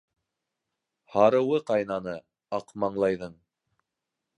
[1.17, 2.19] Һарыуы ҡайнаны
[2.61, 3.41] Аҡмаңлайҙың.